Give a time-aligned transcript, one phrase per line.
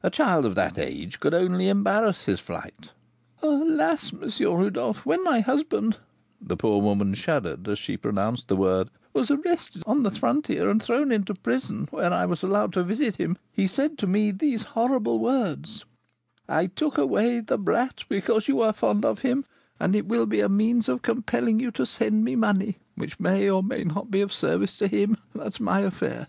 [0.00, 2.90] A child of that age could only embarrass his flight."
[3.42, 4.30] "Alas, M.
[4.40, 5.04] Rodolph!
[5.04, 5.96] when my husband"
[6.40, 10.80] (the poor woman shuddered as she pronounced the word) "was arrested on the frontier and
[10.80, 14.62] thrown into prison, where I was allowed to visit him, he said to me these
[14.62, 15.84] horrible words:
[16.48, 19.44] 'I took away the brat because you were fond of him,
[19.80, 23.50] and it will be a means of compelling you to send me money, which may
[23.50, 26.28] or may not be of service to him, that's my affair.